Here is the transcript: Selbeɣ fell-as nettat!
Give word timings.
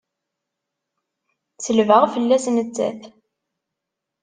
Selbeɣ 1.65 2.03
fell-as 2.13 2.45
nettat! 2.55 3.01